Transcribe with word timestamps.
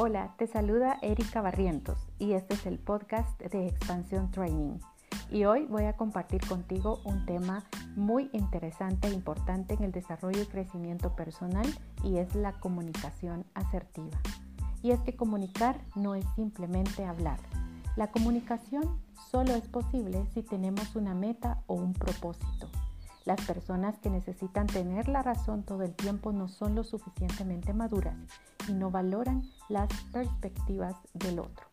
Hola, 0.00 0.32
te 0.38 0.46
saluda 0.46 0.96
Erika 1.02 1.42
Barrientos 1.42 1.98
y 2.20 2.34
este 2.34 2.54
es 2.54 2.66
el 2.66 2.78
podcast 2.78 3.36
de 3.42 3.66
Expansión 3.66 4.30
Training. 4.30 4.78
Y 5.28 5.44
hoy 5.44 5.66
voy 5.66 5.86
a 5.86 5.96
compartir 5.96 6.40
contigo 6.46 7.00
un 7.04 7.26
tema 7.26 7.64
muy 7.96 8.30
interesante 8.32 9.08
e 9.08 9.12
importante 9.12 9.74
en 9.74 9.82
el 9.82 9.90
desarrollo 9.90 10.40
y 10.40 10.46
crecimiento 10.46 11.16
personal 11.16 11.66
y 12.04 12.18
es 12.18 12.32
la 12.36 12.52
comunicación 12.60 13.44
asertiva. 13.54 14.16
Y 14.84 14.92
es 14.92 15.00
que 15.00 15.16
comunicar 15.16 15.80
no 15.96 16.14
es 16.14 16.24
simplemente 16.36 17.04
hablar. 17.04 17.40
La 17.96 18.12
comunicación 18.12 19.00
solo 19.32 19.56
es 19.56 19.66
posible 19.66 20.28
si 20.32 20.44
tenemos 20.44 20.94
una 20.94 21.14
meta 21.14 21.64
o 21.66 21.74
un 21.74 21.92
propósito. 21.92 22.67
Las 23.28 23.42
personas 23.42 23.98
que 23.98 24.08
necesitan 24.08 24.66
tener 24.66 25.06
la 25.06 25.22
razón 25.22 25.62
todo 25.62 25.82
el 25.82 25.94
tiempo 25.94 26.32
no 26.32 26.48
son 26.48 26.74
lo 26.74 26.82
suficientemente 26.82 27.74
maduras 27.74 28.16
y 28.66 28.72
no 28.72 28.90
valoran 28.90 29.42
las 29.68 29.90
perspectivas 30.14 30.94
del 31.12 31.40
otro. 31.40 31.66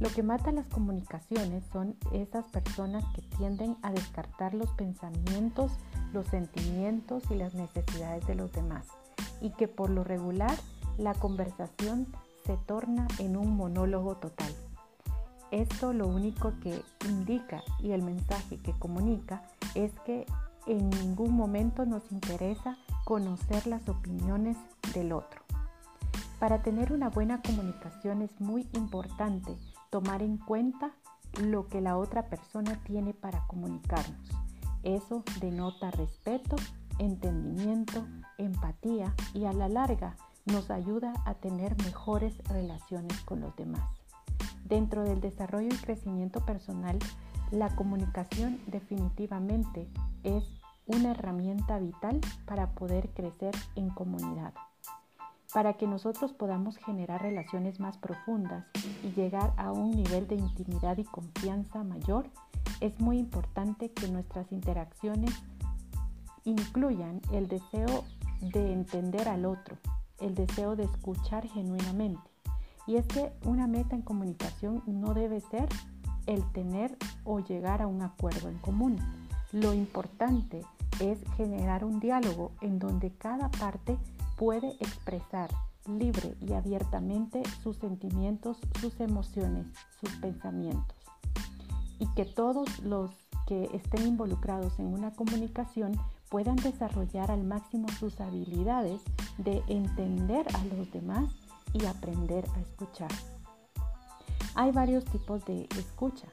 Lo 0.00 0.08
que 0.08 0.24
mata 0.24 0.50
las 0.50 0.66
comunicaciones 0.66 1.62
son 1.72 1.94
esas 2.10 2.46
personas 2.46 3.04
que 3.14 3.22
tienden 3.36 3.76
a 3.82 3.92
descartar 3.92 4.54
los 4.54 4.70
pensamientos, 4.70 5.70
los 6.12 6.26
sentimientos 6.26 7.30
y 7.30 7.36
las 7.36 7.54
necesidades 7.54 8.26
de 8.26 8.34
los 8.34 8.50
demás 8.50 8.88
y 9.40 9.50
que 9.50 9.68
por 9.68 9.88
lo 9.88 10.02
regular 10.02 10.56
la 10.98 11.14
conversación 11.14 12.08
se 12.44 12.56
torna 12.56 13.06
en 13.20 13.36
un 13.36 13.56
monólogo 13.56 14.16
total. 14.16 14.52
Esto 15.52 15.92
lo 15.92 16.08
único 16.08 16.54
que 16.60 16.82
indica 17.08 17.62
y 17.78 17.92
el 17.92 18.02
mensaje 18.02 18.56
que 18.56 18.72
comunica 18.72 19.44
es 19.76 19.92
que 20.00 20.26
en 20.66 20.90
ningún 20.90 21.34
momento 21.34 21.84
nos 21.86 22.10
interesa 22.12 22.76
conocer 23.04 23.66
las 23.66 23.88
opiniones 23.88 24.56
del 24.94 25.12
otro. 25.12 25.42
Para 26.38 26.62
tener 26.62 26.92
una 26.92 27.08
buena 27.08 27.40
comunicación 27.40 28.22
es 28.22 28.40
muy 28.40 28.68
importante 28.72 29.56
tomar 29.90 30.22
en 30.22 30.38
cuenta 30.38 30.92
lo 31.40 31.68
que 31.68 31.80
la 31.80 31.96
otra 31.96 32.28
persona 32.28 32.82
tiene 32.84 33.14
para 33.14 33.46
comunicarnos. 33.46 34.28
Eso 34.82 35.22
denota 35.40 35.90
respeto, 35.92 36.56
entendimiento, 36.98 38.04
empatía 38.38 39.14
y 39.34 39.44
a 39.44 39.52
la 39.52 39.68
larga 39.68 40.16
nos 40.44 40.70
ayuda 40.70 41.12
a 41.24 41.34
tener 41.34 41.76
mejores 41.84 42.36
relaciones 42.48 43.20
con 43.20 43.40
los 43.40 43.54
demás. 43.56 43.88
Dentro 44.64 45.04
del 45.04 45.20
desarrollo 45.20 45.68
y 45.68 45.76
crecimiento 45.76 46.44
personal, 46.44 46.98
la 47.52 47.68
comunicación 47.76 48.58
definitivamente 48.66 49.86
es 50.24 50.42
una 50.86 51.10
herramienta 51.10 51.78
vital 51.78 52.18
para 52.46 52.70
poder 52.70 53.10
crecer 53.10 53.54
en 53.76 53.90
comunidad. 53.90 54.54
Para 55.52 55.74
que 55.74 55.86
nosotros 55.86 56.32
podamos 56.32 56.78
generar 56.78 57.20
relaciones 57.20 57.78
más 57.78 57.98
profundas 57.98 58.64
y 59.04 59.12
llegar 59.12 59.52
a 59.58 59.70
un 59.70 59.90
nivel 59.90 60.26
de 60.26 60.36
intimidad 60.36 60.96
y 60.96 61.04
confianza 61.04 61.84
mayor, 61.84 62.24
es 62.80 62.98
muy 63.00 63.18
importante 63.18 63.92
que 63.92 64.08
nuestras 64.08 64.50
interacciones 64.50 65.30
incluyan 66.44 67.20
el 67.32 67.48
deseo 67.48 68.04
de 68.40 68.72
entender 68.72 69.28
al 69.28 69.44
otro, 69.44 69.76
el 70.20 70.34
deseo 70.34 70.74
de 70.74 70.84
escuchar 70.84 71.46
genuinamente. 71.46 72.30
Y 72.86 72.96
es 72.96 73.06
que 73.06 73.30
una 73.44 73.66
meta 73.66 73.94
en 73.94 74.02
comunicación 74.02 74.82
no 74.86 75.12
debe 75.12 75.40
ser 75.42 75.68
el 76.26 76.42
tener 76.52 76.96
o 77.24 77.40
llegar 77.40 77.82
a 77.82 77.86
un 77.86 78.02
acuerdo 78.02 78.48
en 78.48 78.58
común. 78.58 78.98
Lo 79.52 79.74
importante 79.74 80.62
es 81.00 81.18
generar 81.36 81.84
un 81.84 82.00
diálogo 82.00 82.52
en 82.60 82.78
donde 82.78 83.10
cada 83.10 83.50
parte 83.50 83.96
puede 84.36 84.68
expresar 84.80 85.50
libre 85.86 86.34
y 86.40 86.52
abiertamente 86.52 87.42
sus 87.62 87.76
sentimientos, 87.76 88.58
sus 88.80 89.00
emociones, 89.00 89.66
sus 90.00 90.10
pensamientos. 90.16 90.96
Y 91.98 92.06
que 92.14 92.24
todos 92.24 92.78
los 92.80 93.10
que 93.46 93.68
estén 93.74 94.06
involucrados 94.06 94.78
en 94.78 94.86
una 94.86 95.12
comunicación 95.12 95.98
puedan 96.30 96.56
desarrollar 96.56 97.30
al 97.30 97.44
máximo 97.44 97.88
sus 97.98 98.20
habilidades 98.20 99.00
de 99.38 99.62
entender 99.68 100.46
a 100.54 100.64
los 100.76 100.90
demás 100.92 101.30
y 101.72 101.84
aprender 101.86 102.46
a 102.56 102.60
escuchar. 102.60 103.10
Hay 104.54 104.70
varios 104.70 105.04
tipos 105.06 105.44
de 105.46 105.66
escucha 105.78 106.26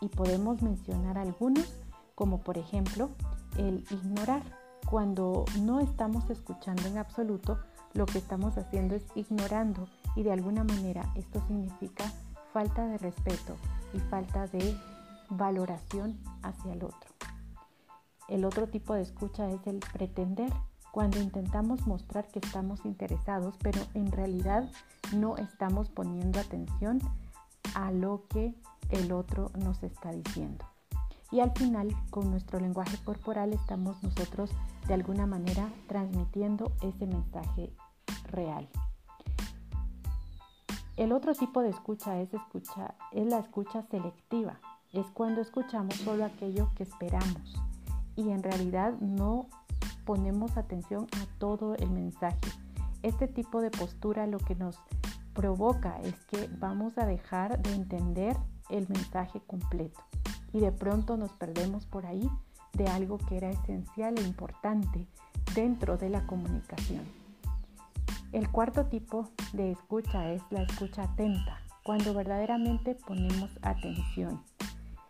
y 0.00 0.08
podemos 0.08 0.62
mencionar 0.62 1.18
algunos 1.18 1.72
como 2.14 2.40
por 2.40 2.56
ejemplo 2.58 3.10
el 3.58 3.84
ignorar. 3.90 4.42
Cuando 4.88 5.44
no 5.60 5.80
estamos 5.80 6.30
escuchando 6.30 6.86
en 6.86 6.96
absoluto, 6.96 7.58
lo 7.92 8.06
que 8.06 8.18
estamos 8.18 8.56
haciendo 8.56 8.94
es 8.94 9.04
ignorando 9.14 9.88
y 10.14 10.22
de 10.22 10.32
alguna 10.32 10.64
manera 10.64 11.12
esto 11.16 11.42
significa 11.46 12.04
falta 12.52 12.86
de 12.86 12.96
respeto 12.98 13.56
y 13.92 13.98
falta 13.98 14.46
de 14.46 14.76
valoración 15.28 16.18
hacia 16.42 16.72
el 16.72 16.84
otro. 16.84 17.10
El 18.28 18.44
otro 18.44 18.68
tipo 18.68 18.94
de 18.94 19.02
escucha 19.02 19.50
es 19.50 19.66
el 19.66 19.80
pretender, 19.92 20.52
cuando 20.92 21.20
intentamos 21.20 21.86
mostrar 21.86 22.28
que 22.28 22.38
estamos 22.38 22.84
interesados, 22.86 23.56
pero 23.62 23.80
en 23.94 24.10
realidad 24.10 24.70
no 25.14 25.36
estamos 25.36 25.90
poniendo 25.90 26.40
atención 26.40 27.00
a 27.76 27.92
lo 27.92 28.24
que 28.28 28.54
el 28.88 29.12
otro 29.12 29.52
nos 29.58 29.82
está 29.82 30.10
diciendo. 30.10 30.64
Y 31.30 31.40
al 31.40 31.52
final, 31.52 31.94
con 32.10 32.30
nuestro 32.30 32.58
lenguaje 32.58 32.96
corporal, 33.04 33.52
estamos 33.52 34.02
nosotros 34.02 34.50
de 34.88 34.94
alguna 34.94 35.26
manera 35.26 35.68
transmitiendo 35.86 36.72
ese 36.80 37.06
mensaje 37.06 37.70
real. 38.30 38.66
El 40.96 41.12
otro 41.12 41.34
tipo 41.34 41.60
de 41.60 41.68
escucha 41.68 42.18
es, 42.18 42.32
escucha, 42.32 42.94
es 43.12 43.26
la 43.26 43.40
escucha 43.40 43.82
selectiva. 43.82 44.58
Es 44.94 45.06
cuando 45.12 45.42
escuchamos 45.42 45.96
solo 45.96 46.24
aquello 46.24 46.70
que 46.76 46.84
esperamos 46.84 47.60
y 48.14 48.30
en 48.30 48.42
realidad 48.42 48.94
no 49.00 49.48
ponemos 50.06 50.56
atención 50.56 51.08
a 51.20 51.38
todo 51.38 51.74
el 51.74 51.90
mensaje. 51.90 52.38
Este 53.02 53.28
tipo 53.28 53.60
de 53.60 53.70
postura 53.70 54.26
lo 54.26 54.38
que 54.38 54.54
nos 54.54 54.78
provoca 55.36 56.00
es 56.02 56.14
que 56.24 56.48
vamos 56.58 56.96
a 56.96 57.06
dejar 57.06 57.62
de 57.62 57.74
entender 57.74 58.36
el 58.70 58.88
mensaje 58.88 59.40
completo 59.46 60.00
y 60.52 60.60
de 60.60 60.72
pronto 60.72 61.16
nos 61.18 61.32
perdemos 61.34 61.84
por 61.86 62.06
ahí 62.06 62.28
de 62.72 62.88
algo 62.88 63.18
que 63.18 63.36
era 63.36 63.50
esencial 63.50 64.18
e 64.18 64.22
importante 64.22 65.06
dentro 65.54 65.98
de 65.98 66.08
la 66.08 66.26
comunicación. 66.26 67.04
El 68.32 68.50
cuarto 68.50 68.86
tipo 68.86 69.28
de 69.52 69.72
escucha 69.72 70.32
es 70.32 70.42
la 70.50 70.62
escucha 70.62 71.02
atenta, 71.02 71.60
cuando 71.84 72.14
verdaderamente 72.14 72.94
ponemos 72.94 73.50
atención. 73.62 74.42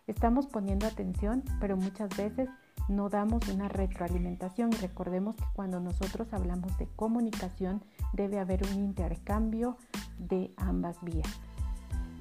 Estamos 0.06 0.46
poniendo 0.46 0.86
atención, 0.86 1.42
pero 1.60 1.76
muchas 1.76 2.14
veces 2.16 2.48
no 2.88 3.08
damos 3.08 3.48
una 3.48 3.68
retroalimentación. 3.68 4.72
Recordemos 4.72 5.36
que 5.36 5.44
cuando 5.54 5.80
nosotros 5.80 6.32
hablamos 6.32 6.76
de 6.78 6.86
comunicación 6.96 7.82
debe 8.12 8.38
haber 8.38 8.64
un 8.64 8.74
intercambio 8.74 9.76
de 10.18 10.52
ambas 10.56 11.02
vías. 11.02 11.28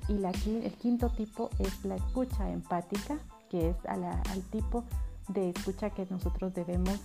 Y 0.07 0.23
el 0.23 0.73
quinto 0.73 1.09
tipo 1.09 1.49
es 1.59 1.83
la 1.83 1.95
escucha 1.95 2.49
empática, 2.49 3.17
que 3.49 3.69
es 3.69 3.75
al 3.85 4.41
tipo 4.51 4.83
de 5.29 5.49
escucha 5.49 5.89
que 5.89 6.05
nosotros 6.09 6.53
debemos 6.53 6.99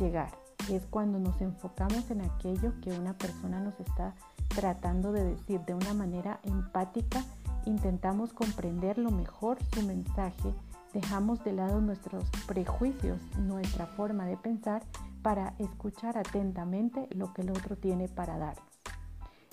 llegar. 0.00 0.30
Es 0.70 0.86
cuando 0.86 1.18
nos 1.18 1.40
enfocamos 1.40 2.10
en 2.10 2.22
aquello 2.22 2.72
que 2.80 2.90
una 2.90 3.12
persona 3.14 3.60
nos 3.60 3.78
está 3.80 4.14
tratando 4.48 5.12
de 5.12 5.24
decir 5.24 5.60
de 5.60 5.74
una 5.74 5.92
manera 5.92 6.40
empática, 6.42 7.22
intentamos 7.66 8.32
comprender 8.32 8.96
lo 8.96 9.10
mejor 9.10 9.58
su 9.74 9.82
mensaje, 9.82 10.54
dejamos 11.00 11.44
de 11.44 11.52
lado 11.52 11.80
nuestros 11.80 12.28
prejuicios, 12.48 13.20
nuestra 13.36 13.86
forma 13.86 14.26
de 14.26 14.36
pensar 14.36 14.82
para 15.22 15.54
escuchar 15.58 16.18
atentamente 16.18 17.06
lo 17.14 17.32
que 17.32 17.42
el 17.42 17.50
otro 17.50 17.76
tiene 17.76 18.08
para 18.08 18.36
darnos. 18.36 18.66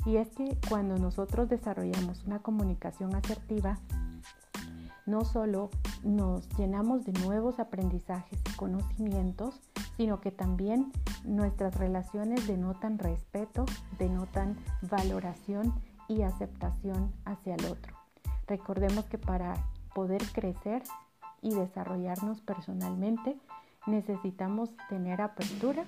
Y 0.07 0.17
es 0.17 0.27
que 0.29 0.57
cuando 0.67 0.97
nosotros 0.97 1.47
desarrollamos 1.47 2.23
una 2.25 2.39
comunicación 2.39 3.13
asertiva, 3.15 3.77
no 5.05 5.23
solo 5.23 5.69
nos 6.03 6.49
llenamos 6.57 7.05
de 7.05 7.13
nuevos 7.13 7.59
aprendizajes 7.59 8.39
y 8.51 8.55
conocimientos, 8.55 9.61
sino 9.97 10.21
que 10.21 10.31
también 10.31 10.91
nuestras 11.25 11.75
relaciones 11.75 12.47
denotan 12.47 12.97
respeto, 12.97 13.65
denotan 13.99 14.57
valoración 14.81 15.75
y 16.07 16.23
aceptación 16.23 17.13
hacia 17.23 17.53
el 17.53 17.65
otro. 17.65 17.93
Recordemos 18.47 19.05
que 19.05 19.19
para 19.19 19.53
poder 19.93 20.23
crecer 20.33 20.81
y 21.45 21.53
desarrollarnos 21.53 22.41
personalmente 22.41 23.37
necesitamos 23.85 24.71
tener 24.89 25.21
apertura, 25.21 25.85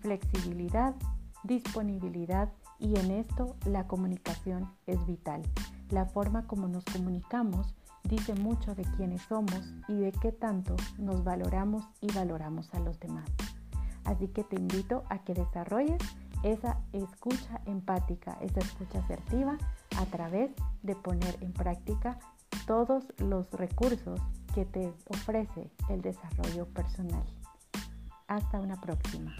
flexibilidad, 0.00 0.94
disponibilidad 1.42 2.50
y 2.78 2.98
en 2.98 3.12
esto 3.12 3.56
la 3.64 3.86
comunicación 3.86 4.70
es 4.86 5.04
vital. 5.06 5.42
La 5.88 6.04
forma 6.04 6.46
como 6.46 6.68
nos 6.68 6.84
comunicamos 6.84 7.74
dice 8.04 8.34
mucho 8.34 8.74
de 8.74 8.84
quiénes 8.96 9.22
somos 9.22 9.72
y 9.88 9.94
de 9.94 10.12
qué 10.12 10.30
tanto 10.30 10.76
nos 10.98 11.24
valoramos 11.24 11.88
y 12.02 12.12
valoramos 12.12 12.72
a 12.74 12.80
los 12.80 13.00
demás. 13.00 13.30
Así 14.04 14.28
que 14.28 14.44
te 14.44 14.56
invito 14.56 15.04
a 15.08 15.20
que 15.20 15.32
desarrolles 15.32 16.02
esa 16.42 16.80
escucha 16.92 17.62
empática, 17.64 18.36
esa 18.42 18.60
escucha 18.60 18.98
asertiva 18.98 19.56
a 19.96 20.04
través 20.04 20.50
de 20.82 20.94
poner 20.94 21.38
en 21.40 21.54
práctica 21.54 22.18
todos 22.66 23.04
los 23.18 23.50
recursos 23.52 24.20
que 24.54 24.64
te 24.64 24.92
ofrece 25.08 25.70
el 25.88 26.02
desarrollo 26.02 26.66
personal. 26.66 27.24
Hasta 28.26 28.60
una 28.60 28.80
próxima. 28.80 29.34